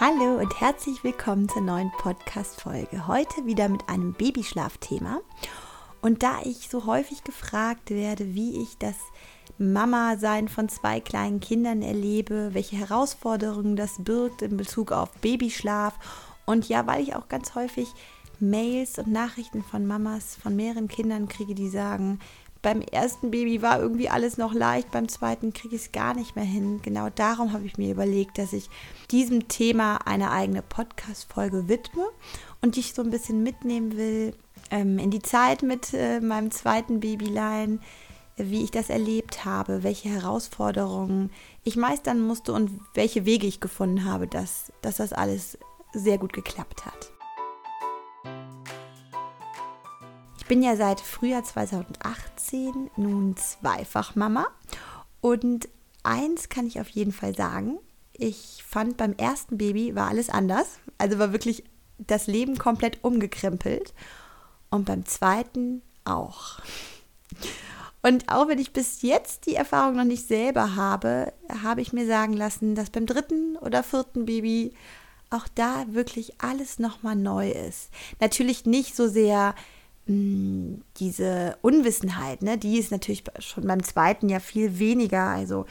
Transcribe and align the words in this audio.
Hallo 0.00 0.40
und 0.40 0.60
herzlich 0.60 1.04
willkommen 1.04 1.48
zur 1.48 1.62
neuen 1.62 1.92
Podcast-Folge. 1.92 3.06
Heute 3.06 3.46
wieder 3.46 3.68
mit 3.68 3.88
einem 3.88 4.12
Babyschlafthema. 4.12 5.20
Und 6.02 6.24
da 6.24 6.40
ich 6.42 6.68
so 6.68 6.86
häufig 6.86 7.22
gefragt 7.22 7.90
werde, 7.90 8.34
wie 8.34 8.60
ich 8.60 8.76
das 8.76 8.96
Mama-Sein 9.56 10.48
von 10.48 10.68
zwei 10.68 10.98
kleinen 10.98 11.38
Kindern 11.38 11.80
erlebe, 11.80 12.54
welche 12.54 12.74
Herausforderungen 12.74 13.76
das 13.76 14.02
birgt 14.02 14.42
in 14.42 14.56
Bezug 14.56 14.90
auf 14.90 15.12
Babyschlaf 15.20 15.94
und 16.44 16.68
ja, 16.68 16.88
weil 16.88 17.00
ich 17.00 17.14
auch 17.14 17.28
ganz 17.28 17.54
häufig 17.54 17.86
Mails 18.40 18.98
und 18.98 19.12
Nachrichten 19.12 19.62
von 19.62 19.86
Mamas 19.86 20.34
von 20.34 20.56
mehreren 20.56 20.88
Kindern 20.88 21.28
kriege, 21.28 21.54
die 21.54 21.68
sagen, 21.68 22.18
beim 22.64 22.80
ersten 22.80 23.30
Baby 23.30 23.60
war 23.60 23.78
irgendwie 23.78 24.08
alles 24.08 24.38
noch 24.38 24.54
leicht, 24.54 24.90
beim 24.90 25.06
zweiten 25.06 25.52
kriege 25.52 25.76
ich 25.76 25.82
es 25.82 25.92
gar 25.92 26.14
nicht 26.14 26.34
mehr 26.34 26.46
hin. 26.46 26.80
Genau 26.82 27.10
darum 27.14 27.52
habe 27.52 27.66
ich 27.66 27.76
mir 27.76 27.92
überlegt, 27.92 28.38
dass 28.38 28.54
ich 28.54 28.70
diesem 29.10 29.48
Thema 29.48 29.98
eine 30.06 30.30
eigene 30.30 30.62
Podcast-Folge 30.62 31.68
widme 31.68 32.06
und 32.62 32.76
dich 32.76 32.94
so 32.94 33.02
ein 33.02 33.10
bisschen 33.10 33.42
mitnehmen 33.42 33.98
will 33.98 34.34
ähm, 34.70 34.98
in 34.98 35.10
die 35.10 35.20
Zeit 35.20 35.62
mit 35.62 35.92
äh, 35.92 36.20
meinem 36.20 36.50
zweiten 36.50 37.00
Babylein, 37.00 37.80
wie 38.36 38.64
ich 38.64 38.70
das 38.70 38.88
erlebt 38.88 39.44
habe, 39.44 39.82
welche 39.82 40.08
Herausforderungen 40.08 41.30
ich 41.64 41.76
meistern 41.76 42.18
musste 42.18 42.54
und 42.54 42.80
welche 42.94 43.26
Wege 43.26 43.46
ich 43.46 43.60
gefunden 43.60 44.06
habe, 44.06 44.26
dass, 44.26 44.72
dass 44.80 44.96
das 44.96 45.12
alles 45.12 45.58
sehr 45.92 46.16
gut 46.16 46.32
geklappt 46.32 46.86
hat. 46.86 47.13
Ich 50.44 50.48
bin 50.48 50.62
ja 50.62 50.76
seit 50.76 51.00
Frühjahr 51.00 51.42
2018 51.42 52.90
nun 52.98 53.34
zweifach 53.34 54.14
Mama 54.14 54.46
und 55.22 55.70
eins 56.02 56.50
kann 56.50 56.66
ich 56.66 56.78
auf 56.82 56.90
jeden 56.90 57.12
Fall 57.12 57.34
sagen. 57.34 57.78
Ich 58.12 58.62
fand 58.62 58.98
beim 58.98 59.14
ersten 59.14 59.56
Baby 59.56 59.94
war 59.94 60.08
alles 60.08 60.28
anders. 60.28 60.80
Also 60.98 61.18
war 61.18 61.32
wirklich 61.32 61.64
das 61.96 62.26
Leben 62.26 62.58
komplett 62.58 63.02
umgekrempelt. 63.02 63.94
Und 64.68 64.84
beim 64.84 65.06
zweiten 65.06 65.80
auch. 66.04 66.58
Und 68.02 68.30
auch 68.30 68.46
wenn 68.46 68.58
ich 68.58 68.74
bis 68.74 69.00
jetzt 69.00 69.46
die 69.46 69.54
Erfahrung 69.54 69.96
noch 69.96 70.04
nicht 70.04 70.28
selber 70.28 70.76
habe, 70.76 71.32
habe 71.62 71.80
ich 71.80 71.94
mir 71.94 72.06
sagen 72.06 72.34
lassen, 72.34 72.74
dass 72.74 72.90
beim 72.90 73.06
dritten 73.06 73.56
oder 73.56 73.82
vierten 73.82 74.26
Baby 74.26 74.74
auch 75.30 75.48
da 75.54 75.86
wirklich 75.88 76.34
alles 76.42 76.78
nochmal 76.78 77.16
neu 77.16 77.50
ist. 77.50 77.88
Natürlich 78.20 78.66
nicht 78.66 78.94
so 78.94 79.08
sehr 79.08 79.54
diese 80.06 81.56
Unwissenheit, 81.62 82.42
ne, 82.42 82.58
die 82.58 82.78
ist 82.78 82.90
natürlich 82.90 83.24
schon 83.38 83.66
beim 83.66 83.82
zweiten 83.82 84.28
ja 84.28 84.38
viel 84.38 84.78
weniger. 84.78 85.24
Also 85.28 85.64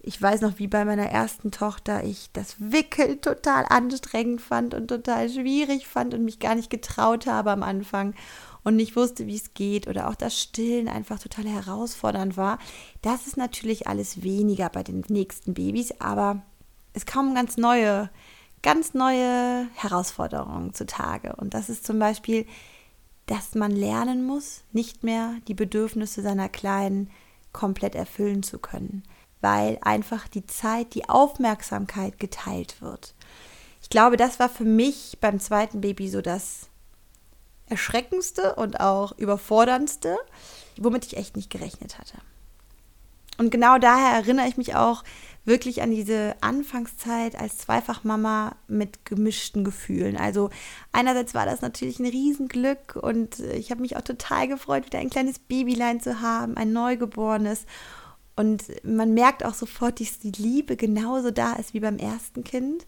ich 0.00 0.20
weiß 0.22 0.40
noch, 0.40 0.58
wie 0.58 0.68
bei 0.68 0.84
meiner 0.84 1.06
ersten 1.06 1.50
Tochter 1.50 2.04
ich 2.04 2.30
das 2.32 2.56
Wickeln 2.58 3.20
total 3.20 3.66
anstrengend 3.68 4.40
fand 4.40 4.72
und 4.72 4.88
total 4.88 5.28
schwierig 5.28 5.86
fand 5.86 6.14
und 6.14 6.24
mich 6.24 6.38
gar 6.38 6.54
nicht 6.54 6.70
getraut 6.70 7.26
habe 7.26 7.50
am 7.50 7.62
Anfang 7.62 8.14
und 8.62 8.76
nicht 8.76 8.96
wusste, 8.96 9.26
wie 9.26 9.36
es 9.36 9.52
geht 9.52 9.88
oder 9.88 10.08
auch 10.08 10.14
das 10.14 10.40
Stillen 10.40 10.88
einfach 10.88 11.18
total 11.18 11.46
herausfordernd 11.46 12.36
war. 12.36 12.58
Das 13.02 13.26
ist 13.26 13.36
natürlich 13.36 13.88
alles 13.88 14.22
weniger 14.22 14.70
bei 14.70 14.82
den 14.82 15.04
nächsten 15.08 15.54
Babys, 15.54 15.92
aber 16.00 16.42
es 16.92 17.04
kommen 17.04 17.34
ganz 17.34 17.56
neue, 17.56 18.08
ganz 18.62 18.94
neue 18.94 19.68
Herausforderungen 19.74 20.72
zutage. 20.72 21.34
Und 21.36 21.52
das 21.52 21.68
ist 21.68 21.84
zum 21.84 21.98
Beispiel 21.98 22.46
dass 23.26 23.54
man 23.54 23.72
lernen 23.72 24.24
muss, 24.24 24.62
nicht 24.72 25.04
mehr 25.04 25.34
die 25.48 25.54
Bedürfnisse 25.54 26.22
seiner 26.22 26.48
Kleinen 26.48 27.10
komplett 27.52 27.94
erfüllen 27.94 28.42
zu 28.42 28.58
können, 28.58 29.02
weil 29.40 29.78
einfach 29.82 30.28
die 30.28 30.46
Zeit, 30.46 30.94
die 30.94 31.08
Aufmerksamkeit 31.08 32.18
geteilt 32.18 32.80
wird. 32.80 33.14
Ich 33.82 33.90
glaube, 33.90 34.16
das 34.16 34.38
war 34.38 34.48
für 34.48 34.64
mich 34.64 35.18
beim 35.20 35.40
zweiten 35.40 35.80
Baby 35.80 36.08
so 36.08 36.20
das 36.20 36.68
Erschreckendste 37.68 38.54
und 38.54 38.80
auch 38.80 39.16
Überforderndste, 39.18 40.16
womit 40.76 41.06
ich 41.06 41.16
echt 41.16 41.36
nicht 41.36 41.50
gerechnet 41.50 41.98
hatte. 41.98 42.18
Und 43.38 43.50
genau 43.50 43.78
daher 43.78 44.14
erinnere 44.14 44.48
ich 44.48 44.56
mich 44.56 44.74
auch 44.76 45.02
wirklich 45.46 45.80
an 45.80 45.90
diese 45.90 46.34
Anfangszeit 46.40 47.38
als 47.40 47.58
Zweifachmama 47.58 48.56
mit 48.68 49.04
gemischten 49.04 49.64
Gefühlen. 49.64 50.16
Also 50.16 50.50
einerseits 50.92 51.34
war 51.34 51.46
das 51.46 51.62
natürlich 51.62 51.98
ein 51.98 52.06
Riesenglück 52.06 52.96
und 52.96 53.38
ich 53.38 53.70
habe 53.70 53.80
mich 53.80 53.96
auch 53.96 54.02
total 54.02 54.48
gefreut, 54.48 54.86
wieder 54.86 54.98
ein 54.98 55.10
kleines 55.10 55.38
Babylein 55.38 56.00
zu 56.00 56.20
haben, 56.20 56.56
ein 56.56 56.72
Neugeborenes. 56.72 57.64
Und 58.34 58.64
man 58.84 59.14
merkt 59.14 59.44
auch 59.44 59.54
sofort, 59.54 60.00
dass 60.00 60.18
die 60.18 60.32
Liebe 60.32 60.76
genauso 60.76 61.30
da 61.30 61.54
ist 61.54 61.72
wie 61.72 61.80
beim 61.80 61.96
ersten 61.96 62.44
Kind. 62.44 62.86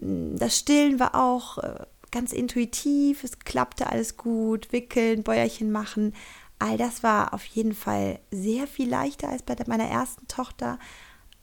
Das 0.00 0.58
Stillen 0.58 0.98
war 0.98 1.14
auch 1.14 1.58
äh, 1.58 1.86
ganz 2.10 2.32
intuitiv, 2.32 3.22
es 3.24 3.38
klappte 3.38 3.86
alles 3.86 4.16
gut, 4.16 4.72
wickeln, 4.72 5.22
Bäuerchen 5.22 5.70
machen. 5.70 6.14
All 6.58 6.76
das 6.76 7.02
war 7.02 7.34
auf 7.34 7.44
jeden 7.44 7.74
Fall 7.74 8.20
sehr 8.30 8.66
viel 8.66 8.88
leichter 8.88 9.28
als 9.28 9.42
bei 9.42 9.56
meiner 9.66 9.88
ersten 9.88 10.26
Tochter. 10.28 10.78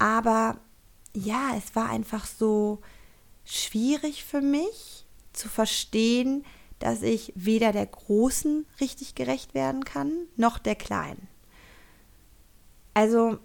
Aber 0.02 0.58
ja, 1.14 1.52
es 1.56 1.76
war 1.76 1.88
einfach 1.92 2.26
so 2.26 2.80
schwierig 3.46 4.26
für 4.26 4.42
mich 4.42 5.06
zu 5.32 5.48
verstehen, 5.48 6.44
dass 6.80 7.04
ich 7.04 7.32
weder 7.36 7.72
der 7.72 7.86
Großen 7.86 8.66
richtig 8.80 9.14
gerecht 9.14 9.54
werden 9.54 9.86
kann, 9.86 10.12
noch 10.38 10.58
der 10.58 10.74
Kleinen. 10.74 11.28
Also, 12.96 13.38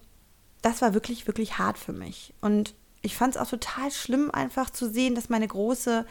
das 0.63 0.81
war 0.81 0.95
wirklich, 0.95 1.27
wirklich 1.27 1.59
hart 1.59 1.77
für 1.77 1.93
mich. 1.93 2.33
Und 2.41 2.75
ich 3.03 3.17
fand 3.17 3.37
es 3.37 3.41
auch 3.41 3.51
total 3.51 3.91
schlimm, 3.91 4.31
einfach 4.31 4.71
zu 4.71 4.91
sehen, 4.91 5.15
dass 5.15 5.29
meine 5.29 5.47
Große 5.47 6.07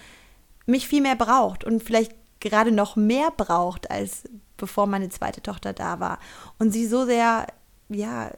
mich 0.68 0.88
viel 0.88 1.02
mehr 1.02 1.16
braucht 1.16 1.64
und 1.64 1.84
vielleicht 1.84 2.14
gerade 2.40 2.72
noch 2.72 2.96
mehr 2.96 3.32
braucht, 3.32 3.90
als 3.90 4.30
bevor 4.58 4.86
meine 4.86 5.10
zweite 5.10 5.42
Tochter 5.42 5.74
da 5.74 6.00
war. 6.00 6.20
Und 6.60 6.72
sie 6.72 6.86
so 6.86 7.04
sehr, 7.08 7.48
ja, 7.90 8.30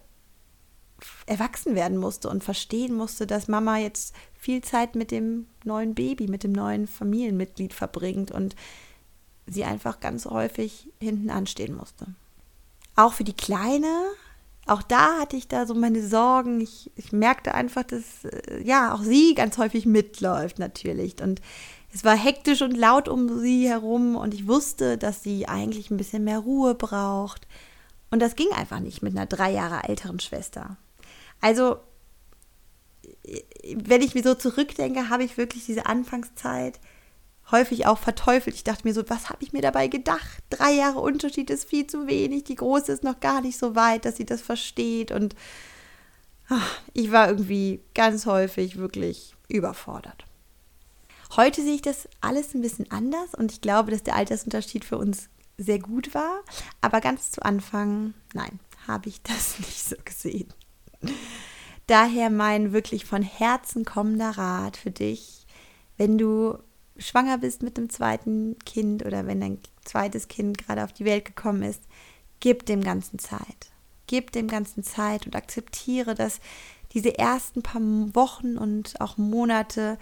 erwachsen 1.25 1.75
werden 1.75 1.97
musste 1.97 2.29
und 2.29 2.43
verstehen 2.43 2.93
musste, 2.95 3.27
dass 3.27 3.47
Mama 3.47 3.77
jetzt 3.77 4.15
viel 4.33 4.61
Zeit 4.61 4.95
mit 4.95 5.11
dem 5.11 5.47
neuen 5.63 5.93
Baby, 5.93 6.27
mit 6.27 6.43
dem 6.43 6.51
neuen 6.51 6.87
Familienmitglied 6.87 7.73
verbringt 7.73 8.31
und 8.31 8.55
sie 9.45 9.63
einfach 9.63 9.99
ganz 9.99 10.25
häufig 10.25 10.89
hinten 10.99 11.29
anstehen 11.29 11.75
musste. 11.75 12.07
Auch 12.95 13.13
für 13.13 13.23
die 13.23 13.35
Kleine, 13.35 13.93
auch 14.65 14.81
da 14.81 15.19
hatte 15.19 15.37
ich 15.37 15.47
da 15.47 15.65
so 15.65 15.73
meine 15.73 16.05
Sorgen. 16.05 16.59
Ich, 16.61 16.91
ich 16.95 17.11
merkte 17.11 17.53
einfach, 17.53 17.83
dass 17.83 18.25
äh, 18.25 18.61
ja 18.63 18.93
auch 18.93 19.01
sie 19.01 19.33
ganz 19.35 19.57
häufig 19.57 19.85
mitläuft 19.85 20.59
natürlich 20.59 21.21
und 21.21 21.41
es 21.93 22.03
war 22.03 22.15
hektisch 22.15 22.61
und 22.61 22.75
laut 22.75 23.07
um 23.07 23.39
sie 23.39 23.67
herum 23.67 24.15
und 24.15 24.33
ich 24.33 24.47
wusste, 24.47 24.97
dass 24.97 25.23
sie 25.23 25.47
eigentlich 25.47 25.89
ein 25.89 25.97
bisschen 25.97 26.23
mehr 26.23 26.39
Ruhe 26.39 26.75
braucht. 26.75 27.47
Und 28.11 28.21
das 28.21 28.35
ging 28.35 28.51
einfach 28.51 28.79
nicht 28.79 29.01
mit 29.01 29.15
einer 29.15 29.25
drei 29.25 29.51
Jahre 29.51 29.87
älteren 29.87 30.19
Schwester. 30.19 30.77
Also, 31.41 31.77
wenn 33.75 34.01
ich 34.01 34.15
mir 34.15 34.23
so 34.23 34.35
zurückdenke, 34.35 35.09
habe 35.09 35.23
ich 35.23 35.37
wirklich 35.37 35.65
diese 35.65 35.85
Anfangszeit 35.85 36.79
häufig 37.51 37.85
auch 37.85 37.97
verteufelt. 37.97 38.55
Ich 38.55 38.63
dachte 38.63 38.87
mir 38.87 38.93
so, 38.93 39.09
was 39.09 39.29
habe 39.29 39.43
ich 39.43 39.53
mir 39.53 39.61
dabei 39.61 39.87
gedacht? 39.87 40.43
Drei 40.49 40.71
Jahre 40.71 40.99
Unterschied 40.99 41.49
ist 41.49 41.69
viel 41.69 41.87
zu 41.87 42.07
wenig. 42.07 42.43
Die 42.45 42.55
Große 42.55 42.91
ist 42.91 43.03
noch 43.03 43.19
gar 43.19 43.41
nicht 43.41 43.57
so 43.57 43.75
weit, 43.75 44.05
dass 44.05 44.17
sie 44.17 44.25
das 44.25 44.41
versteht. 44.41 45.11
Und 45.11 45.35
ach, 46.49 46.81
ich 46.93 47.11
war 47.11 47.29
irgendwie 47.29 47.81
ganz 47.93 48.25
häufig 48.25 48.77
wirklich 48.77 49.35
überfordert. 49.47 50.25
Heute 51.35 51.61
sehe 51.61 51.75
ich 51.75 51.81
das 51.81 52.07
alles 52.21 52.53
ein 52.53 52.61
bisschen 52.61 52.89
anders 52.91 53.33
und 53.33 53.51
ich 53.51 53.61
glaube, 53.61 53.91
dass 53.91 54.03
der 54.03 54.15
Altersunterschied 54.15 54.85
für 54.85 54.97
uns 54.97 55.29
sehr 55.57 55.79
gut 55.79 56.13
war. 56.13 56.41
Aber 56.81 57.01
ganz 57.01 57.31
zu 57.31 57.43
Anfang, 57.43 58.13
nein, 58.33 58.59
habe 58.87 59.09
ich 59.09 59.21
das 59.21 59.57
nicht 59.59 59.83
so 59.83 59.95
gesehen. 60.03 60.53
Daher 61.87 62.29
mein 62.29 62.73
wirklich 62.73 63.05
von 63.05 63.21
Herzen 63.21 63.85
kommender 63.85 64.31
Rat 64.31 64.77
für 64.77 64.91
dich, 64.91 65.45
wenn 65.97 66.17
du 66.17 66.57
schwanger 66.97 67.37
bist 67.37 67.63
mit 67.63 67.77
dem 67.77 67.89
zweiten 67.89 68.57
Kind 68.65 69.05
oder 69.05 69.25
wenn 69.25 69.41
dein 69.41 69.59
zweites 69.85 70.27
Kind 70.27 70.57
gerade 70.57 70.83
auf 70.83 70.93
die 70.93 71.05
Welt 71.05 71.25
gekommen 71.25 71.63
ist, 71.63 71.83
gib 72.39 72.65
dem 72.65 72.83
Ganzen 72.83 73.19
Zeit. 73.19 73.71
Gib 74.07 74.31
dem 74.31 74.47
Ganzen 74.47 74.83
Zeit 74.83 75.25
und 75.25 75.35
akzeptiere, 75.35 76.15
dass 76.15 76.39
diese 76.93 77.17
ersten 77.17 77.61
paar 77.61 77.81
Wochen 77.81 78.57
und 78.57 78.99
auch 79.01 79.17
Monate 79.17 79.97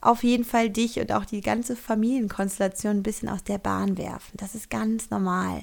auf 0.00 0.24
jeden 0.24 0.44
Fall 0.44 0.70
dich 0.70 0.98
und 0.98 1.12
auch 1.12 1.24
die 1.24 1.40
ganze 1.40 1.76
Familienkonstellation 1.76 2.98
ein 2.98 3.02
bisschen 3.02 3.28
aus 3.28 3.44
der 3.44 3.58
Bahn 3.58 3.98
werfen. 3.98 4.36
Das 4.36 4.54
ist 4.54 4.70
ganz 4.70 5.10
normal. 5.10 5.62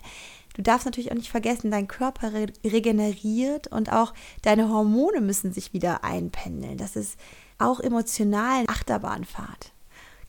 Du 0.59 0.63
darfst 0.63 0.83
natürlich 0.83 1.09
auch 1.09 1.15
nicht 1.15 1.31
vergessen, 1.31 1.71
dein 1.71 1.88
Körper 1.88 2.33
re 2.33 2.47
regeneriert 2.65 3.67
und 3.67 3.94
auch 3.94 4.13
deine 4.41 4.67
Hormone 4.67 5.21
müssen 5.21 5.53
sich 5.53 5.71
wieder 5.71 6.03
einpendeln. 6.03 6.75
Das 6.75 6.97
ist 6.97 7.17
auch 7.59 7.79
emotional 7.79 8.65
Achterbahnfahrt. 8.67 9.71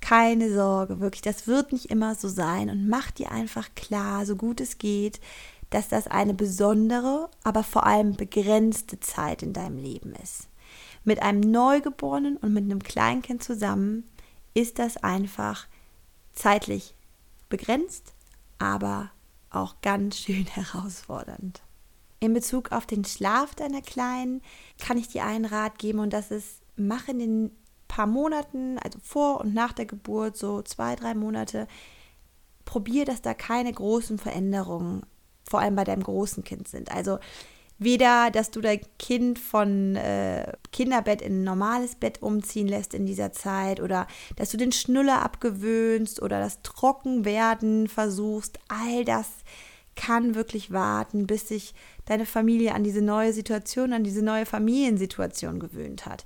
Keine 0.00 0.54
Sorge, 0.54 1.00
wirklich, 1.00 1.22
das 1.22 1.48
wird 1.48 1.72
nicht 1.72 1.86
immer 1.86 2.14
so 2.14 2.28
sein 2.28 2.70
und 2.70 2.88
mach 2.88 3.10
dir 3.10 3.32
einfach 3.32 3.74
klar, 3.74 4.24
so 4.24 4.36
gut 4.36 4.60
es 4.60 4.78
geht, 4.78 5.20
dass 5.70 5.88
das 5.88 6.06
eine 6.06 6.32
besondere, 6.32 7.28
aber 7.42 7.64
vor 7.64 7.84
allem 7.84 8.14
begrenzte 8.14 9.00
Zeit 9.00 9.42
in 9.42 9.52
deinem 9.52 9.78
Leben 9.78 10.14
ist. 10.22 10.46
mit 11.02 11.22
einem 11.22 11.40
Neugeborenen 11.40 12.36
und 12.36 12.52
mit 12.52 12.62
einem 12.62 12.84
Kleinkind 12.84 13.42
zusammen 13.42 14.04
ist 14.54 14.78
das 14.78 14.96
einfach 14.96 15.66
zeitlich 16.34 16.94
begrenzt, 17.48 18.12
aber 18.60 19.10
auch 19.50 19.76
ganz 19.82 20.18
schön 20.18 20.46
herausfordernd. 20.54 21.62
In 22.20 22.34
Bezug 22.34 22.72
auf 22.72 22.86
den 22.86 23.04
Schlaf 23.04 23.54
deiner 23.54 23.80
Kleinen 23.80 24.42
kann 24.78 24.98
ich 24.98 25.08
dir 25.08 25.24
einen 25.24 25.46
Rat 25.46 25.78
geben 25.78 26.00
und 26.00 26.12
das 26.12 26.30
ist, 26.30 26.60
mach 26.76 27.08
in 27.08 27.18
den 27.18 27.50
paar 27.88 28.06
Monaten, 28.06 28.78
also 28.78 28.98
vor 29.02 29.40
und 29.40 29.54
nach 29.54 29.72
der 29.72 29.86
Geburt, 29.86 30.36
so 30.36 30.62
zwei, 30.62 30.94
drei 30.96 31.14
Monate, 31.14 31.66
probier, 32.64 33.04
dass 33.04 33.22
da 33.22 33.34
keine 33.34 33.72
großen 33.72 34.18
Veränderungen, 34.18 35.02
vor 35.48 35.60
allem 35.60 35.74
bei 35.74 35.84
deinem 35.84 36.02
großen 36.02 36.44
Kind 36.44 36.68
sind. 36.68 36.92
Also 36.92 37.18
weder, 37.80 38.30
dass 38.30 38.50
du 38.50 38.60
dein 38.60 38.80
Kind 38.98 39.38
von 39.38 39.96
äh, 39.96 40.52
Kinderbett 40.70 41.22
in 41.22 41.40
ein 41.40 41.44
normales 41.44 41.96
Bett 41.96 42.22
umziehen 42.22 42.68
lässt 42.68 42.94
in 42.94 43.06
dieser 43.06 43.32
Zeit 43.32 43.80
oder 43.80 44.06
dass 44.36 44.50
du 44.50 44.58
den 44.58 44.70
Schnuller 44.70 45.22
abgewöhnst 45.22 46.22
oder 46.22 46.38
das 46.38 46.62
Trockenwerden 46.62 47.88
versuchst. 47.88 48.58
All 48.68 49.04
das 49.04 49.28
kann 49.96 50.34
wirklich 50.34 50.72
warten, 50.72 51.26
bis 51.26 51.48
sich 51.48 51.74
deine 52.04 52.26
Familie 52.26 52.74
an 52.74 52.84
diese 52.84 53.02
neue 53.02 53.32
Situation, 53.32 53.92
an 53.92 54.04
diese 54.04 54.22
neue 54.22 54.46
Familiensituation 54.46 55.58
gewöhnt 55.58 56.06
hat. 56.06 56.24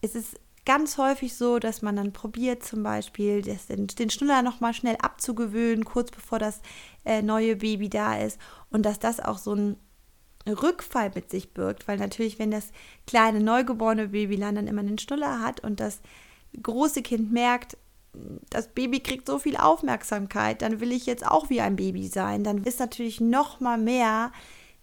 Es 0.00 0.14
ist 0.14 0.40
ganz 0.64 0.98
häufig 0.98 1.34
so, 1.34 1.58
dass 1.58 1.82
man 1.82 1.96
dann 1.96 2.12
probiert, 2.12 2.62
zum 2.62 2.82
Beispiel 2.82 3.42
den, 3.42 3.86
den 3.86 4.10
Schnuller 4.10 4.42
nochmal 4.42 4.74
schnell 4.74 4.96
abzugewöhnen, 5.00 5.84
kurz 5.84 6.10
bevor 6.10 6.38
das 6.38 6.60
äh, 7.04 7.22
neue 7.22 7.56
Baby 7.56 7.88
da 7.88 8.18
ist. 8.18 8.38
Und 8.70 8.84
dass 8.84 8.98
das 8.98 9.18
auch 9.18 9.38
so 9.38 9.54
ein 9.54 9.76
Rückfall 10.48 11.10
mit 11.14 11.30
sich 11.30 11.52
birgt, 11.52 11.88
weil 11.88 11.98
natürlich, 11.98 12.38
wenn 12.38 12.50
das 12.50 12.70
kleine 13.06 13.40
neugeborene 13.40 14.08
Babylein 14.08 14.54
dann 14.54 14.66
immer 14.66 14.82
den 14.82 14.98
Schnuller 14.98 15.40
hat 15.40 15.60
und 15.60 15.80
das 15.80 16.00
große 16.62 17.02
Kind 17.02 17.32
merkt, 17.32 17.76
das 18.50 18.68
Baby 18.68 19.00
kriegt 19.00 19.26
so 19.26 19.38
viel 19.38 19.56
Aufmerksamkeit, 19.56 20.62
dann 20.62 20.80
will 20.80 20.92
ich 20.92 21.06
jetzt 21.06 21.26
auch 21.26 21.50
wie 21.50 21.60
ein 21.60 21.76
Baby 21.76 22.08
sein, 22.08 22.44
dann 22.44 22.64
ist 22.64 22.80
natürlich 22.80 23.20
noch 23.20 23.60
mal 23.60 23.78
mehr 23.78 24.32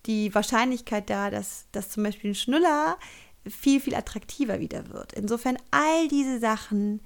die 0.06 0.33
Wahrscheinlichkeit 0.33 1.09
da, 1.09 1.29
dass, 1.29 1.65
dass 1.71 1.89
zum 1.89 2.03
Beispiel 2.03 2.31
ein 2.31 2.35
Schnuller 2.35 2.97
viel, 3.47 3.79
viel 3.79 3.95
attraktiver 3.95 4.59
wieder 4.59 4.89
wird. 4.89 5.13
Insofern 5.13 5.57
all 5.71 6.07
diese 6.07 6.39
Sachen 6.39 7.01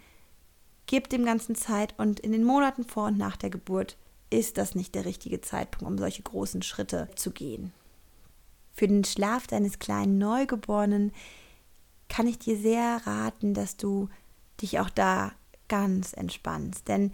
gibt 0.85 1.11
dem 1.11 1.25
Ganzen 1.25 1.55
Zeit 1.55 1.93
und 1.97 2.19
in 2.19 2.31
den 2.31 2.43
Monaten 2.43 2.83
vor 2.83 3.07
und 3.07 3.17
nach 3.17 3.37
der 3.37 3.49
Geburt 3.49 3.97
ist 4.29 4.57
das 4.57 4.75
nicht 4.75 4.95
der 4.95 5.05
richtige 5.05 5.41
Zeitpunkt, 5.41 5.89
um 5.89 5.97
solche 5.97 6.23
großen 6.23 6.61
Schritte 6.61 7.09
zu 7.15 7.31
gehen. 7.31 7.73
Für 8.79 8.87
den 8.87 9.03
Schlaf 9.03 9.45
deines 9.45 9.79
kleinen 9.79 10.19
Neugeborenen 10.19 11.11
kann 12.07 12.27
ich 12.27 12.39
dir 12.39 12.55
sehr 12.55 13.01
raten, 13.05 13.53
dass 13.53 13.75
du 13.75 14.07
dich 14.61 14.79
auch 14.79 14.89
da 14.89 15.33
ganz 15.67 16.13
entspannst. 16.13 16.87
Denn 16.87 17.11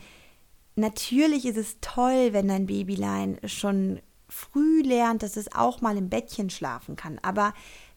natürlich 0.75 1.43
ist 1.47 1.57
es 1.57 1.77
toll, 1.81 2.33
wenn 2.33 2.49
dein 2.49 2.67
Babylein 2.67 3.39
schon 3.45 3.99
früh 4.29 4.83
lernt, 4.83 5.23
dass 5.23 5.37
es 5.37 5.55
auch 5.55 5.81
mal 5.81 5.97
im 5.97 6.07
Bettchen 6.07 6.51
schlafen 6.51 6.95
kann. 6.95 7.17
Aber 7.23 7.51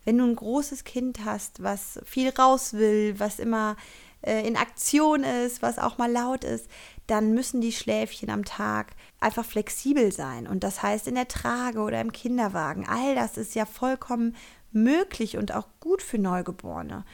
wenn 0.07 0.17
du 0.17 0.25
ein 0.25 0.37
großes 0.37 0.85
Kind 0.85 1.27
hast, 1.27 1.63
was 1.63 2.01
viel 2.07 2.31
raus 2.31 2.73
will, 2.73 3.21
was 3.21 3.39
immer 3.39 3.77
äh, 4.23 4.47
in 4.47 4.57
Aktion 4.57 5.25
ist, 5.25 5.63
was 5.63 5.79
auch 5.79 5.99
mal 5.99 6.11
laut 6.11 6.45
ist, 6.45 6.69
dann 7.07 7.33
müssen 7.33 7.61
die 7.61 7.73
Schläfchen 7.73 8.31
am 8.31 8.45
Tag 8.45 8.93
einfach 9.21 9.45
flexibel 9.45 10.13
sein. 10.13 10.47
Und 10.47 10.65
das 10.65 10.83
heißt 10.83 11.07
in 11.09 11.15
der 11.15 11.29
Trage 11.29 11.81
oder 11.81 12.01
im 12.01 12.13
Kinderwagen. 12.13 12.87
All 12.87 13.15
das 13.15 13.37
ist 13.37 13.55
ja 13.55 13.65
vollkommen 13.65 14.37
möglich 14.73 15.37
und 15.37 15.55
auch 15.55 15.69
gut 15.81 16.03
für 16.03 16.19
Neugeborene. 16.19 17.05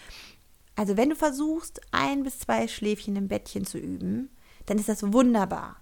Also 0.76 0.96
wenn 0.96 1.10
du 1.10 1.16
versuchst, 1.16 1.80
ein 1.92 2.24
bis 2.24 2.40
zwei 2.40 2.66
Schläfchen 2.66 3.14
im 3.16 3.28
Bettchen 3.28 3.64
zu 3.64 3.78
üben, 3.78 4.30
dann 4.66 4.78
ist 4.78 4.88
das 4.88 5.12
wunderbar. 5.12 5.76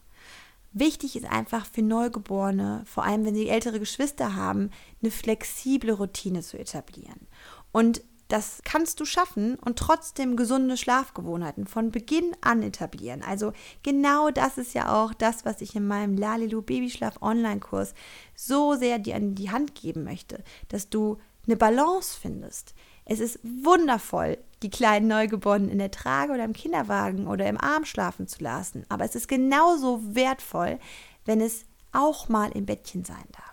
Wichtig 0.75 1.17
ist 1.17 1.27
einfach 1.27 1.67
für 1.67 1.83
Neugeborene, 1.83 2.83
vor 2.87 3.05
allem 3.05 3.25
wenn 3.25 3.35
sie 3.35 3.49
ältere 3.49 3.79
Geschwister 3.79 4.35
haben, 4.35 4.71
eine 5.03 5.11
flexible 5.11 5.93
Routine 5.93 6.43
zu 6.43 6.59
etablieren. 6.59 7.27
Und 7.73 8.03
das 8.33 8.63
kannst 8.65 8.99
du 8.99 9.05
schaffen 9.05 9.57
und 9.57 9.79
trotzdem 9.79 10.37
gesunde 10.37 10.79
Schlafgewohnheiten 10.79 11.67
von 11.67 11.91
Beginn 11.91 12.35
an 12.41 12.63
etablieren. 12.63 13.23
Also 13.23 13.53
genau 13.83 14.31
das 14.31 14.57
ist 14.57 14.73
ja 14.73 15.03
auch 15.03 15.13
das, 15.13 15.45
was 15.45 15.61
ich 15.61 15.77
in 15.77 15.87
meinem 15.87 16.17
Lalilu 16.17 16.63
Babyschlaf 16.63 17.21
Online-Kurs 17.21 17.93
so 18.35 18.75
sehr 18.75 18.99
dir 18.99 19.17
an 19.17 19.35
die 19.35 19.51
Hand 19.51 19.75
geben 19.75 20.05
möchte, 20.05 20.43
dass 20.69 20.89
du 20.89 21.19
eine 21.47 21.57
Balance 21.57 22.19
findest. 22.19 22.75
Es 23.05 23.21
ist 23.21 23.39
wundervoll, 23.43 24.39
die 24.63 24.71
kleinen 24.71 25.09
Neugeborenen 25.09 25.69
in 25.69 25.79
der 25.79 25.91
Trage 25.91 26.33
oder 26.33 26.45
im 26.45 26.55
Kinderwagen 26.55 27.27
oder 27.27 27.47
im 27.49 27.61
Arm 27.61 27.85
schlafen 27.85 28.29
zu 28.29 28.43
lassen. 28.43 28.87
Aber 28.89 29.05
es 29.05 29.15
ist 29.15 29.29
genauso 29.29 30.15
wertvoll, 30.15 30.79
wenn 31.27 31.43
es 31.43 31.67
auch 31.93 32.31
mal 32.31 32.51
im 32.53 32.65
Bettchen 32.65 33.05
sein 33.05 33.27
darf. 33.33 33.53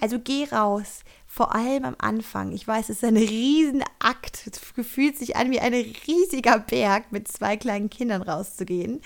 Also 0.00 0.18
geh 0.20 0.44
raus, 0.44 1.00
vor 1.38 1.54
allem 1.54 1.84
am 1.84 1.94
Anfang. 1.98 2.50
Ich 2.50 2.66
weiß, 2.66 2.88
es 2.88 2.96
ist 2.96 3.04
ein 3.04 3.16
Riesenakt. 3.16 4.44
Es 4.44 4.58
fühlt 4.58 5.16
sich 5.16 5.36
an 5.36 5.52
wie 5.52 5.60
ein 5.60 5.72
riesiger 5.72 6.58
Berg, 6.58 7.12
mit 7.12 7.28
zwei 7.28 7.56
kleinen 7.56 7.90
Kindern 7.90 8.22
rauszugehen. 8.22 9.00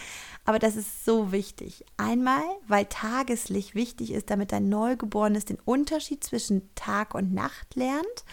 Aber 0.46 0.58
das 0.58 0.76
ist 0.76 1.04
so 1.04 1.30
wichtig. 1.30 1.84
Einmal, 1.98 2.42
weil 2.66 2.86
Tageslicht 2.86 3.74
wichtig 3.74 4.12
ist, 4.12 4.30
damit 4.30 4.50
dein 4.50 4.70
Neugeborenes 4.70 5.44
den 5.44 5.58
Unterschied 5.66 6.24
zwischen 6.24 6.74
Tag 6.74 7.14
und 7.14 7.34
Nacht 7.34 7.74
lernt 7.74 8.24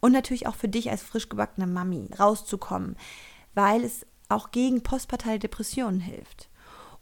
und 0.00 0.12
natürlich 0.12 0.46
auch 0.46 0.56
für 0.56 0.68
dich 0.68 0.90
als 0.90 1.02
frisch 1.02 1.30
gebackene 1.30 1.66
Mami 1.66 2.10
rauszukommen, 2.18 2.94
weil 3.54 3.84
es 3.84 4.04
auch 4.28 4.50
gegen 4.50 4.82
postpartale 4.82 5.38
Depressionen 5.38 6.00
hilft. 6.00 6.49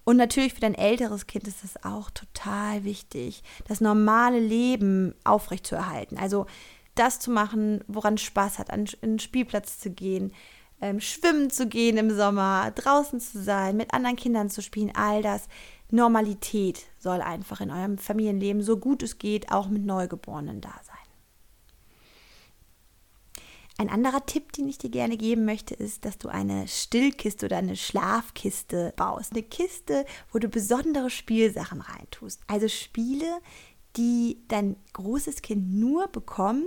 Und 0.08 0.16
natürlich 0.16 0.54
für 0.54 0.62
dein 0.62 0.74
älteres 0.74 1.26
Kind 1.26 1.46
ist 1.46 1.62
es 1.64 1.84
auch 1.84 2.08
total 2.08 2.82
wichtig, 2.84 3.42
das 3.66 3.82
normale 3.82 4.38
Leben 4.38 5.14
aufrechtzuerhalten. 5.22 6.16
Also 6.16 6.46
das 6.94 7.20
zu 7.20 7.30
machen, 7.30 7.84
woran 7.88 8.16
Spaß 8.16 8.58
hat, 8.58 8.70
an 8.70 8.86
einen 9.02 9.18
Spielplatz 9.18 9.78
zu 9.78 9.90
gehen, 9.90 10.32
ähm, 10.80 10.98
schwimmen 10.98 11.50
zu 11.50 11.66
gehen 11.66 11.98
im 11.98 12.10
Sommer, 12.16 12.70
draußen 12.74 13.20
zu 13.20 13.42
sein, 13.42 13.76
mit 13.76 13.92
anderen 13.92 14.16
Kindern 14.16 14.48
zu 14.48 14.62
spielen, 14.62 14.92
all 14.94 15.20
das. 15.20 15.46
Normalität 15.90 16.86
soll 16.98 17.20
einfach 17.20 17.60
in 17.60 17.70
eurem 17.70 17.98
Familienleben 17.98 18.62
so 18.62 18.78
gut 18.78 19.02
es 19.02 19.18
geht 19.18 19.52
auch 19.52 19.68
mit 19.68 19.84
Neugeborenen 19.84 20.62
da 20.62 20.72
sein. 20.84 21.07
Ein 23.80 23.90
anderer 23.90 24.26
Tipp, 24.26 24.52
den 24.52 24.68
ich 24.68 24.78
dir 24.78 24.90
gerne 24.90 25.16
geben 25.16 25.44
möchte, 25.44 25.72
ist, 25.72 26.04
dass 26.04 26.18
du 26.18 26.28
eine 26.28 26.66
Stillkiste 26.66 27.46
oder 27.46 27.58
eine 27.58 27.76
Schlafkiste 27.76 28.92
baust. 28.96 29.30
Eine 29.30 29.44
Kiste, 29.44 30.04
wo 30.32 30.40
du 30.40 30.48
besondere 30.48 31.10
Spielsachen 31.10 31.80
reintust. 31.80 32.40
Also 32.48 32.66
Spiele, 32.66 33.38
die 33.96 34.42
dein 34.48 34.76
großes 34.94 35.42
Kind 35.42 35.74
nur 35.74 36.08
bekommt, 36.08 36.66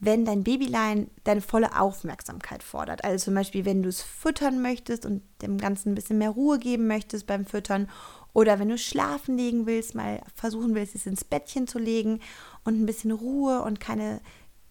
wenn 0.00 0.24
dein 0.24 0.42
Babylein 0.42 1.08
deine 1.22 1.42
volle 1.42 1.78
Aufmerksamkeit 1.78 2.64
fordert. 2.64 3.04
Also 3.04 3.26
zum 3.26 3.34
Beispiel, 3.34 3.64
wenn 3.64 3.84
du 3.84 3.88
es 3.88 4.02
füttern 4.02 4.60
möchtest 4.60 5.06
und 5.06 5.22
dem 5.42 5.58
Ganzen 5.58 5.92
ein 5.92 5.94
bisschen 5.94 6.18
mehr 6.18 6.30
Ruhe 6.30 6.58
geben 6.58 6.88
möchtest 6.88 7.28
beim 7.28 7.46
Füttern 7.46 7.88
oder 8.32 8.58
wenn 8.58 8.68
du 8.68 8.78
schlafen 8.78 9.36
legen 9.36 9.66
willst, 9.66 9.94
mal 9.94 10.22
versuchen 10.34 10.74
willst, 10.74 10.96
es 10.96 11.06
ins 11.06 11.22
Bettchen 11.22 11.68
zu 11.68 11.78
legen 11.78 12.18
und 12.64 12.80
ein 12.80 12.86
bisschen 12.86 13.12
Ruhe 13.12 13.62
und 13.62 13.78
keine 13.78 14.20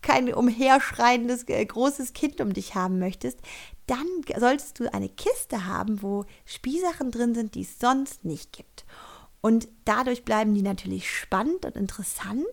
kein 0.08 0.34
umherschreiendes 0.34 1.44
äh, 1.50 1.66
großes 1.66 2.14
Kind 2.14 2.40
um 2.40 2.54
dich 2.54 2.76
haben 2.76 2.98
möchtest, 2.98 3.40
dann 3.88 4.08
solltest 4.38 4.80
du 4.80 4.94
eine 4.94 5.10
Kiste 5.10 5.66
haben, 5.66 6.02
wo 6.02 6.24
Spielsachen 6.46 7.12
drin 7.12 7.36
sind, 7.36 7.56
die 7.56 7.64
es 7.64 7.78
sonst 7.78 8.24
nicht 8.24 8.54
gibt. 8.54 8.86
Und 9.42 9.68
dadurch 9.84 10.24
bleiben 10.24 10.54
die 10.54 10.62
natürlich 10.62 11.12
spannend 11.12 11.66
und 11.66 11.76
interessant 11.76 12.46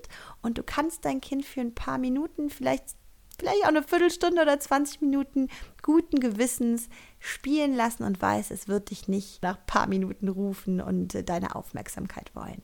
und 0.43 0.59
du 0.59 0.65
kannst 0.65 1.05
dein 1.05 1.21
Kind 1.21 1.45
für 1.45 1.61
ein 1.61 1.77
paar 1.77 1.99
Minuten, 1.99 2.51
vielleicht, 2.51 2.97
vielleicht 3.39 3.63
auch 3.63 3.69
eine 3.69 3.85
Viertelstunde 3.85 4.43
oder 4.43 4.59
20 4.59 5.01
Minuten 5.01 5.49
guten 5.83 6.19
Gewissens 6.19 6.89
spielen 7.21 7.77
lassen 7.77 8.03
und 8.03 8.21
weiß, 8.21 8.51
es 8.51 8.67
wird 8.67 8.91
dich 8.91 9.07
nicht 9.07 9.45
nach 9.45 9.59
ein 9.59 9.67
paar 9.67 9.87
Minuten 9.87 10.27
rufen 10.27 10.81
und 10.81 11.15
äh, 11.15 11.23
deine 11.23 11.55
Aufmerksamkeit 11.55 12.35
wollen. 12.35 12.63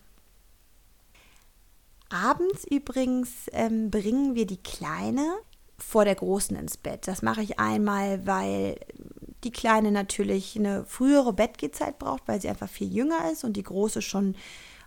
Abends 2.11 2.65
übrigens 2.65 3.31
ähm, 3.53 3.91
bringen 3.91 4.35
wir 4.35 4.47
die 4.47 4.63
Kleine 4.63 5.27
vor 5.79 6.05
der 6.05 6.17
Großen 6.17 6.57
ins 6.57 6.77
Bett. 6.77 7.07
Das 7.07 7.23
mache 7.23 7.43
ich 7.43 7.59
einmal, 7.59 8.27
weil 8.27 8.79
die 9.45 9.53
Kleine 9.53 9.91
natürlich 9.91 10.57
eine 10.57 10.85
frühere 10.85 11.33
Bettgehzeit 11.33 11.99
braucht, 11.99 12.27
weil 12.27 12.41
sie 12.41 12.49
einfach 12.49 12.69
viel 12.69 12.93
jünger 12.93 13.31
ist 13.31 13.45
und 13.45 13.57
die 13.57 13.63
Große 13.63 14.03
schon 14.03 14.35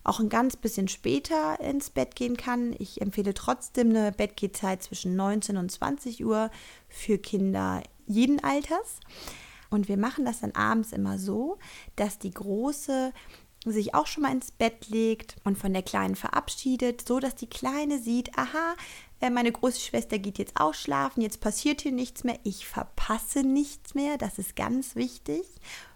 auch 0.03 0.19
ein 0.19 0.29
ganz 0.29 0.57
bisschen 0.57 0.89
später 0.89 1.59
ins 1.61 1.89
Bett 1.89 2.15
gehen 2.15 2.35
kann. 2.35 2.75
Ich 2.77 3.01
empfehle 3.01 3.33
trotzdem 3.33 3.89
eine 3.89 4.11
Bettgehzeit 4.11 4.83
zwischen 4.83 5.15
19 5.15 5.57
und 5.57 5.71
20 5.71 6.25
Uhr 6.25 6.51
für 6.89 7.17
Kinder 7.17 7.81
jeden 8.05 8.43
Alters. 8.43 8.99
Und 9.69 9.87
wir 9.87 9.97
machen 9.97 10.25
das 10.25 10.41
dann 10.41 10.51
abends 10.51 10.91
immer 10.91 11.17
so, 11.17 11.57
dass 11.95 12.19
die 12.19 12.33
Große 12.33 13.13
sich 13.71 13.95
auch 13.95 14.07
schon 14.07 14.23
mal 14.23 14.31
ins 14.31 14.51
Bett 14.51 14.89
legt 14.89 15.37
und 15.43 15.57
von 15.57 15.73
der 15.73 15.83
Kleinen 15.83 16.15
verabschiedet, 16.15 17.07
so 17.07 17.19
dass 17.19 17.35
die 17.35 17.49
Kleine 17.49 17.99
sieht, 17.99 18.37
aha, 18.37 18.75
äh, 19.21 19.29
meine 19.29 19.51
große 19.51 19.79
Schwester 19.79 20.19
geht 20.19 20.37
jetzt 20.37 20.59
ausschlafen, 20.59 21.21
jetzt 21.21 21.39
passiert 21.39 21.81
hier 21.81 21.93
nichts 21.93 22.23
mehr, 22.23 22.39
ich 22.43 22.67
verpasse 22.67 23.43
nichts 23.43 23.95
mehr, 23.95 24.17
das 24.17 24.37
ist 24.37 24.55
ganz 24.55 24.95
wichtig. 24.95 25.43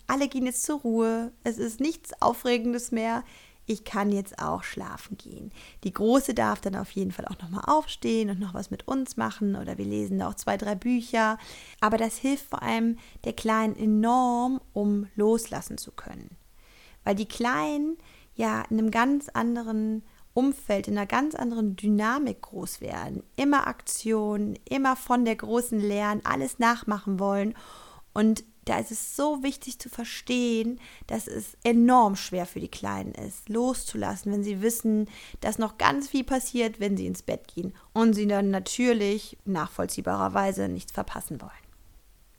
Alle 0.08 0.30
gehen 0.30 0.46
jetzt 0.46 0.64
zur 0.64 0.80
Ruhe, 0.80 1.34
es 1.44 1.58
ist 1.58 1.82
nichts 1.82 2.22
Aufregendes 2.22 2.92
mehr 2.92 3.24
ich 3.68 3.84
kann 3.84 4.12
jetzt 4.12 4.40
auch 4.40 4.64
schlafen 4.64 5.18
gehen. 5.18 5.52
Die 5.84 5.94
Große 5.94 6.34
darf 6.34 6.62
dann 6.62 6.76
auf 6.76 6.92
jeden 6.92 7.12
Fall 7.12 7.26
auch 7.26 7.38
nochmal 7.40 7.66
aufstehen 7.68 8.30
und 8.30 8.40
noch 8.40 8.54
was 8.54 8.72
mit 8.72 8.88
uns 8.88 9.18
machen 9.18 9.56
oder 9.56 9.78
wir 9.78 9.86
lesen 9.86 10.22
auch 10.22 10.36
zwei, 10.36 10.58
drei 10.58 10.74
Bücher. 10.74 11.38
Aber 11.82 11.98
das 11.98 12.18
hilft 12.18 12.50
vor 12.50 12.64
allem 12.64 12.98
der 13.26 13.34
Kleinen 13.34 13.76
enorm, 13.76 14.62
um 14.74 15.08
loslassen 15.16 15.78
zu 15.78 15.92
können. 15.92 16.37
Weil 17.08 17.16
die 17.16 17.26
Kleinen 17.26 17.96
ja 18.36 18.66
in 18.70 18.78
einem 18.78 18.92
ganz 18.92 19.30
anderen 19.30 20.04
Umfeld, 20.34 20.90
in 20.90 20.98
einer 20.98 21.08
ganz 21.08 21.36
anderen 21.36 21.78
Dynamik 21.78 22.42
groß 22.42 22.82
werden. 22.82 23.24
Immer 23.38 23.66
Aktion, 23.66 24.60
immer 24.70 24.98
von 24.98 25.24
der 25.24 25.38
Großen 25.38 25.80
lernen, 25.80 26.20
alles 26.26 26.60
nachmachen 26.60 27.18
wollen. 27.18 27.54
Und 28.14 28.44
da 28.66 28.78
ist 28.78 28.92
es 28.92 29.16
so 29.16 29.42
wichtig 29.42 29.80
zu 29.80 29.88
verstehen, 29.88 30.82
dass 31.08 31.28
es 31.28 31.56
enorm 31.64 32.18
schwer 32.18 32.46
für 32.46 32.60
die 32.60 32.68
Kleinen 32.68 33.14
ist, 33.14 33.48
loszulassen, 33.48 34.34
wenn 34.34 34.44
sie 34.44 34.62
wissen, 34.62 35.10
dass 35.40 35.60
noch 35.60 35.78
ganz 35.78 36.10
viel 36.10 36.26
passiert, 36.26 36.82
wenn 36.82 36.98
sie 36.98 37.08
ins 37.08 37.24
Bett 37.24 37.48
gehen 37.48 37.74
und 37.94 38.16
sie 38.16 38.28
dann 38.28 38.50
natürlich 38.50 39.38
nachvollziehbarerweise 39.46 40.68
nichts 40.68 40.92
verpassen 40.92 41.40
wollen. 41.40 41.52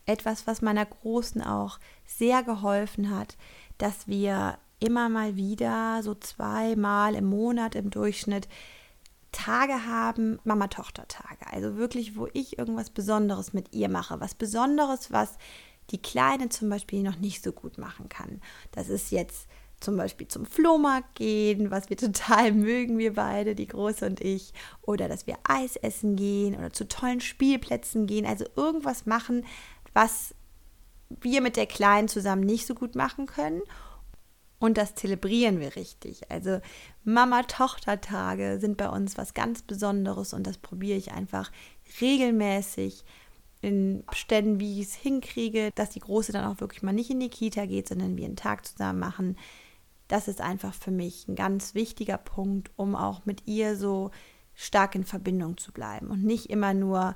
Etwas, 0.05 0.47
was 0.47 0.61
meiner 0.61 0.85
Großen 0.85 1.43
auch 1.43 1.79
sehr 2.07 2.43
geholfen 2.43 3.11
hat, 3.11 3.37
dass 3.79 4.07
wir 4.07 4.59
immer 4.81 5.09
mal 5.09 5.37
wieder, 5.37 6.03
so 6.03 6.15
zweimal 6.15 7.15
im 7.15 7.27
Monat 7.27 7.75
im 7.75 7.91
Durchschnitt, 7.91 8.49
Tage 9.33 9.87
haben, 9.87 10.39
Mama-Tochter-Tage. 10.45 11.53
Also 11.53 11.77
wirklich, 11.77 12.17
wo 12.17 12.29
ich 12.33 12.59
irgendwas 12.59 12.91
Besonderes 12.91 13.53
mit 13.53 13.75
ihr 13.75 13.89
mache. 13.89 14.21
Was 14.21 14.35
Besonderes, 14.35 15.13
was 15.13 15.37
die 15.91 16.01
Kleine 16.01 16.49
zum 16.49 16.69
Beispiel 16.69 17.03
noch 17.03 17.19
nicht 17.19 17.43
so 17.43 17.53
gut 17.53 17.79
machen 17.79 18.09
kann. 18.09 18.41
Das 18.73 18.89
ist 18.89 19.11
jetzt 19.11 19.49
zum 19.81 19.97
Beispiel 19.97 20.29
zum 20.29 20.45
Flohmarkt 20.45 21.15
gehen, 21.15 21.71
was 21.71 21.89
wir 21.91 21.97
total 21.99 22.53
mögen, 22.53 22.99
wir 22.99 23.15
beide, 23.15 23.55
die 23.55 23.67
Große 23.67 24.07
und 24.07 24.21
ich, 24.21 24.53
oder 24.83 25.09
dass 25.09 25.27
wir 25.27 25.37
Eis 25.45 25.77
essen 25.77 26.17
gehen 26.17 26.57
oder 26.57 26.73
zu 26.73 26.89
tollen 26.89 27.21
Spielplätzen 27.21 28.07
gehen, 28.07 28.27
also 28.27 28.45
irgendwas 28.57 29.07
machen, 29.07 29.45
was 29.93 30.35
wir 31.09 31.41
mit 31.41 31.57
der 31.57 31.67
Kleinen 31.67 32.09
zusammen 32.09 32.43
nicht 32.43 32.67
so 32.67 32.75
gut 32.75 32.95
machen 32.95 33.27
können. 33.27 33.63
Und 34.61 34.77
das 34.77 34.95
zelebrieren 34.95 35.61
wir 35.61 35.77
richtig. 35.77 36.31
Also 36.31 36.61
Mama-Tochter-Tage 37.05 38.59
sind 38.61 38.77
bei 38.77 38.89
uns 38.89 39.17
was 39.17 39.35
ganz 39.35 39.63
Besonderes 39.63 40.33
und 40.33 40.47
das 40.47 40.59
probiere 40.59 40.99
ich 40.99 41.13
einfach 41.13 41.53
regelmäßig 42.01 43.05
in 43.61 44.05
Ständen, 44.13 44.61
wie 44.61 44.81
ich 44.81 44.89
es 44.89 44.95
hinkriege, 44.95 45.71
dass 45.75 45.91
die 45.91 46.01
Große 46.01 46.33
dann 46.33 46.45
auch 46.45 46.61
wirklich 46.61 46.83
mal 46.83 46.93
nicht 46.93 47.11
in 47.11 47.21
die 47.21 47.29
Kita 47.29 47.67
geht, 47.67 47.89
sondern 47.89 48.17
wir 48.17 48.25
einen 48.25 48.37
Tag 48.37 48.67
zusammen 48.67 48.99
machen. 48.99 49.37
Das 50.09 50.27
ist 50.27 50.41
einfach 50.41 50.75
für 50.75 50.91
mich 50.91 51.29
ein 51.29 51.37
ganz 51.37 51.75
wichtiger 51.75 52.19
Punkt, 52.19 52.71
um 52.77 52.97
auch 52.97 53.27
mit 53.27 53.47
ihr 53.47 53.77
so 53.77 54.11
stark 54.55 54.95
in 54.95 55.05
Verbindung 55.05 55.57
zu 55.57 55.73
bleiben 55.73 56.09
und 56.09 56.25
nicht 56.25 56.51
immer 56.51 56.75
nur 56.75 57.15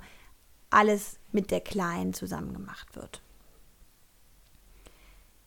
alles 0.69 1.19
mit 1.31 1.51
der 1.51 1.61
Kleinen 1.61 2.13
zusammen 2.13 2.53
gemacht 2.53 2.95
wird. 2.95 3.22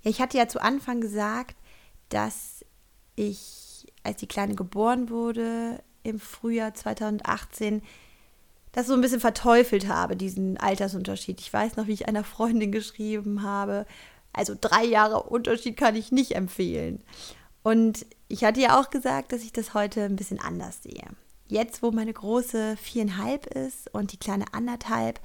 Ich 0.07 0.21
hatte 0.21 0.39
ja 0.39 0.47
zu 0.47 0.63
Anfang 0.63 1.01
gesagt, 1.01 1.57
dass 2.11 2.65
ich, 3.17 3.93
als 4.05 4.19
die 4.19 4.29
Kleine 4.29 4.55
geboren 4.55 5.11
wurde, 5.11 5.83
im 6.05 6.21
Frühjahr 6.21 6.75
2018, 6.75 7.83
das 8.71 8.87
so 8.87 8.95
ein 8.95 9.01
bisschen 9.01 9.19
verteufelt 9.19 9.89
habe, 9.89 10.15
diesen 10.15 10.59
Altersunterschied. 10.59 11.41
Ich 11.41 11.53
weiß 11.53 11.77
noch, 11.77 11.89
wie 11.89 11.93
ich 11.93 12.07
einer 12.07 12.23
Freundin 12.23 12.71
geschrieben 12.71 13.43
habe, 13.43 13.85
also 14.33 14.55
drei 14.61 14.85
Jahre 14.85 15.25
Unterschied 15.25 15.77
kann 15.77 15.97
ich 15.97 16.13
nicht 16.13 16.37
empfehlen. 16.37 17.03
Und 17.65 18.07
ich 18.29 18.45
hatte 18.45 18.61
ja 18.61 18.79
auch 18.79 18.91
gesagt, 18.91 19.33
dass 19.33 19.43
ich 19.43 19.53
das 19.53 19.75
heute 19.75 20.05
ein 20.05 20.15
bisschen 20.15 20.39
anders 20.39 20.85
sehe. 20.85 21.09
Jetzt, 21.49 21.83
wo 21.83 21.91
meine 21.91 22.13
große 22.13 22.77
viereinhalb 22.77 23.47
ist 23.47 23.93
und 23.93 24.13
die 24.13 24.19
kleine 24.19 24.45
anderthalb, 24.53 25.19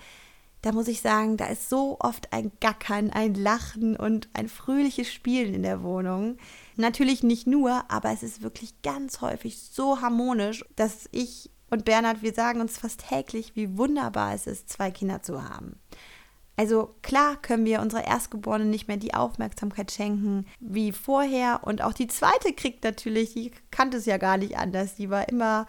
da 0.62 0.72
muss 0.72 0.88
ich 0.88 1.02
sagen, 1.02 1.38
da 1.38 1.46
ist 1.46 1.70
so 1.70 1.98
oft 2.00 2.32
ein 2.34 2.52
Gackern, 2.60 3.10
ein 3.10 3.34
Lachen 3.34 3.96
und 3.96 4.30
ein 4.34 4.48
fröhliches 4.48 5.12
Spielen 5.12 5.54
in 5.54 5.64
der 5.64 5.82
Wohnung. 5.84 6.38
Natürlich 6.76 7.24
nicht 7.24 7.48
nur, 7.48 7.84
aber 7.90 8.12
es 8.12 8.24
ist 8.24 8.44
wirklich 8.44 8.82
ganz 8.84 9.22
häufig 9.22 9.60
so 9.60 10.02
harmonisch, 10.02 10.64
dass 10.76 11.10
ich 11.12 11.50
und 11.72 11.86
Bernhard, 11.86 12.22
wir 12.22 12.34
sagen 12.34 12.60
uns 12.60 12.78
fast 12.78 13.08
täglich, 13.08 13.56
wie 13.56 13.78
wunderbar 13.78 14.34
es 14.34 14.46
ist, 14.46 14.70
zwei 14.70 14.92
Kinder 14.92 15.24
zu 15.24 15.42
haben. 15.42 15.80
Also 16.58 16.96
klar 17.02 17.38
können 17.42 17.66
wir 17.66 17.82
unserer 17.82 18.06
Erstgeborenen 18.06 18.70
nicht 18.70 18.90
mehr 18.90 18.98
die 18.98 19.14
Aufmerksamkeit 19.14 19.90
schenken 19.90 20.46
wie 20.60 20.92
vorher. 20.92 21.62
Und 21.64 21.82
auch 21.82 21.94
die 21.94 22.08
zweite 22.08 22.54
kriegt 22.54 22.84
natürlich, 22.84 23.34
die 23.34 23.52
kannte 23.72 23.98
es 23.98 24.06
ja 24.06 24.18
gar 24.18 24.38
nicht 24.38 24.58
anders. 24.58 24.96
Die 24.96 25.10
war 25.10 25.30
immer 25.30 25.66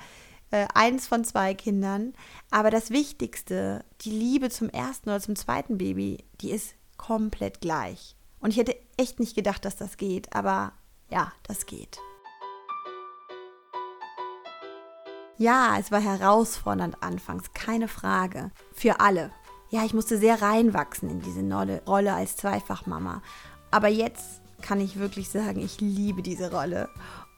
äh, 0.52 0.66
eins 0.75 1.09
von 1.09 1.25
zwei 1.25 1.54
Kindern. 1.54 2.14
Aber 2.50 2.71
das 2.71 2.90
Wichtigste, 2.90 3.85
die 4.02 4.11
Liebe 4.11 4.50
zum 4.50 4.68
ersten 4.68 5.09
oder 5.09 5.21
zum 5.21 5.35
zweiten 5.35 5.78
Baby, 5.78 6.25
die 6.40 6.50
ist 6.50 6.75
komplett 6.97 7.61
gleich. 7.61 8.14
Und 8.38 8.50
ich 8.50 8.56
hätte 8.56 8.76
echt 8.97 9.18
nicht 9.18 9.35
gedacht, 9.35 9.64
dass 9.64 9.76
das 9.76 9.97
geht. 9.97 10.35
Aber 10.35 10.73
ja, 11.11 11.32
das 11.42 11.66
geht. 11.66 11.99
Ja, 15.38 15.76
es 15.78 15.90
war 15.90 16.00
herausfordernd 16.00 17.02
anfangs, 17.02 17.52
keine 17.52 17.88
Frage. 17.88 18.50
Für 18.73 19.00
alle. 19.00 19.32
Ja, 19.71 19.85
ich 19.85 19.94
musste 19.94 20.18
sehr 20.18 20.42
reinwachsen 20.42 21.09
in 21.09 21.21
diese 21.21 21.42
neue 21.42 21.82
Rolle 21.85 22.14
als 22.14 22.37
Zweifachmama. 22.37 23.23
Aber 23.71 23.88
jetzt 23.88 24.42
kann 24.61 24.80
ich 24.80 24.99
wirklich 24.99 25.30
sagen, 25.30 25.61
ich 25.61 25.80
liebe 25.80 26.23
diese 26.23 26.52
Rolle. 26.52 26.88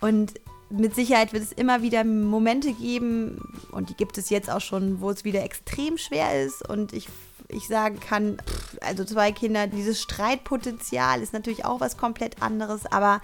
Und 0.05 0.35
mit 0.69 0.95
Sicherheit 0.95 1.33
wird 1.33 1.45
es 1.45 1.53
immer 1.53 1.81
wieder 1.81 2.05
Momente 2.05 2.75
geben, 2.75 3.41
und 3.73 3.89
die 3.89 3.95
gibt 3.95 4.19
es 4.19 4.29
jetzt 4.29 4.51
auch 4.51 4.61
schon, 4.61 5.01
wo 5.01 5.09
es 5.09 5.25
wieder 5.25 5.43
extrem 5.43 5.97
schwer 5.97 6.45
ist 6.45 6.69
und 6.69 6.93
ich, 6.93 7.09
ich 7.49 7.67
sagen 7.69 8.01
kann, 8.01 8.37
also 8.83 9.03
zwei 9.07 9.33
Kinder, 9.33 9.67
dieses 9.67 10.03
Streitpotenzial 10.03 11.23
ist 11.23 11.33
natürlich 11.33 11.65
auch 11.65 11.81
was 11.81 11.97
komplett 11.97 12.43
anderes, 12.43 12.85
aber 12.85 13.23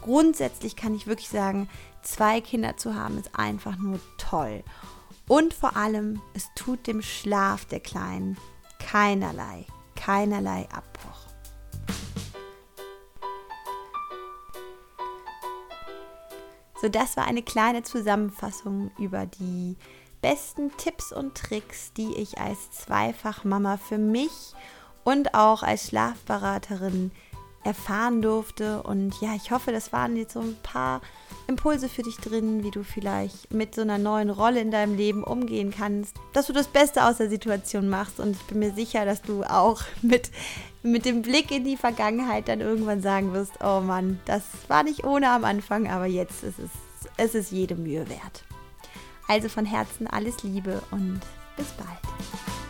grundsätzlich 0.00 0.74
kann 0.74 0.94
ich 0.94 1.06
wirklich 1.06 1.28
sagen, 1.28 1.68
zwei 2.00 2.40
Kinder 2.40 2.78
zu 2.78 2.94
haben 2.94 3.18
ist 3.18 3.34
einfach 3.34 3.76
nur 3.76 4.00
toll. 4.16 4.64
Und 5.28 5.52
vor 5.52 5.76
allem, 5.76 6.22
es 6.32 6.48
tut 6.54 6.86
dem 6.86 7.02
Schlaf 7.02 7.66
der 7.66 7.80
Kleinen 7.80 8.38
keinerlei, 8.78 9.66
keinerlei 9.96 10.66
Abbruch. 10.72 11.31
So, 16.82 16.88
das 16.88 17.16
war 17.16 17.28
eine 17.28 17.44
kleine 17.44 17.84
Zusammenfassung 17.84 18.90
über 18.98 19.24
die 19.24 19.76
besten 20.20 20.76
Tipps 20.78 21.12
und 21.12 21.36
Tricks, 21.36 21.92
die 21.92 22.12
ich 22.16 22.38
als 22.38 22.72
Zweifachmama 22.72 23.76
für 23.76 23.98
mich 23.98 24.32
und 25.04 25.32
auch 25.32 25.62
als 25.62 25.86
Schlafberaterin 25.86 27.12
erfahren 27.64 28.22
durfte. 28.22 28.82
Und 28.82 29.20
ja, 29.20 29.34
ich 29.34 29.50
hoffe, 29.50 29.72
das 29.72 29.92
waren 29.92 30.16
jetzt 30.16 30.34
so 30.34 30.40
ein 30.40 30.56
paar 30.62 31.00
Impulse 31.46 31.88
für 31.88 32.02
dich 32.02 32.16
drin, 32.16 32.64
wie 32.64 32.70
du 32.70 32.82
vielleicht 32.82 33.52
mit 33.52 33.74
so 33.74 33.82
einer 33.82 33.98
neuen 33.98 34.30
Rolle 34.30 34.60
in 34.60 34.70
deinem 34.70 34.96
Leben 34.96 35.24
umgehen 35.24 35.72
kannst, 35.76 36.16
dass 36.32 36.46
du 36.46 36.52
das 36.52 36.68
Beste 36.68 37.04
aus 37.04 37.18
der 37.18 37.28
Situation 37.28 37.88
machst. 37.88 38.20
Und 38.20 38.32
ich 38.32 38.42
bin 38.44 38.58
mir 38.58 38.72
sicher, 38.72 39.04
dass 39.04 39.22
du 39.22 39.44
auch 39.44 39.82
mit, 40.02 40.30
mit 40.82 41.04
dem 41.04 41.22
Blick 41.22 41.50
in 41.50 41.64
die 41.64 41.76
Vergangenheit 41.76 42.48
dann 42.48 42.60
irgendwann 42.60 43.02
sagen 43.02 43.32
wirst, 43.32 43.52
oh 43.62 43.80
Mann, 43.80 44.20
das 44.24 44.42
war 44.68 44.82
nicht 44.82 45.04
ohne 45.04 45.30
am 45.30 45.44
Anfang, 45.44 45.88
aber 45.88 46.06
jetzt 46.06 46.42
ist 46.42 46.58
es, 46.58 46.70
es 47.16 47.34
ist 47.34 47.52
jede 47.52 47.74
Mühe 47.74 48.08
wert. 48.08 48.44
Also 49.28 49.48
von 49.48 49.64
Herzen 49.64 50.06
alles 50.06 50.42
Liebe 50.42 50.82
und 50.90 51.20
bis 51.56 51.68
bald. 51.72 52.61